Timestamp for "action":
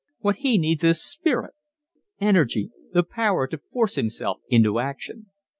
4.79-5.27